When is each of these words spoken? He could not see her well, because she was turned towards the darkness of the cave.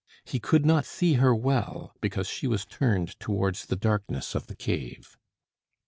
He 0.25 0.39
could 0.39 0.65
not 0.65 0.83
see 0.87 1.13
her 1.21 1.35
well, 1.35 1.93
because 2.01 2.25
she 2.27 2.47
was 2.47 2.65
turned 2.65 3.19
towards 3.19 3.67
the 3.67 3.75
darkness 3.75 4.33
of 4.33 4.47
the 4.47 4.55
cave. 4.55 5.15